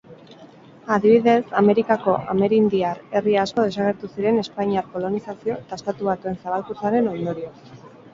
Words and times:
Adibidez, 0.93 1.41
Amerikako 1.59 2.15
amerindiar 2.33 3.01
herri 3.19 3.35
asko 3.41 3.65
desagertu 3.67 4.09
ziren 4.15 4.39
espainiar 4.45 4.87
kolonizazio 4.95 5.59
eta 5.65 5.79
Estatu 5.81 6.09
Batuen 6.09 6.39
zabalkuntzaren 6.47 7.11
ondorioz. 7.13 7.61